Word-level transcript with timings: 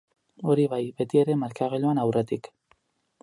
Hori 0.53 0.63
bai, 0.71 0.79
beti 1.01 1.19
ere 1.23 1.35
markagailuan 1.43 2.03
aurretik. 2.05 2.53